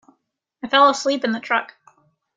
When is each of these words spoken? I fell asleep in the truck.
I 0.63 0.67
fell 0.67 0.89
asleep 0.89 1.23
in 1.25 1.31
the 1.31 1.39
truck. 1.39 1.75